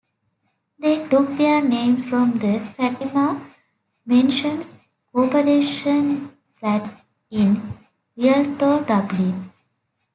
[0.79, 3.39] They took their name from the Fatima
[4.03, 4.73] Mansions
[5.13, 6.95] corporation flats
[7.29, 7.75] in
[8.17, 9.51] Rialto, Dublin.